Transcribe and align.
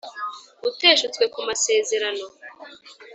Uteshutswe 0.67 1.23
ku 1.33 1.39
masezerano 1.47 2.25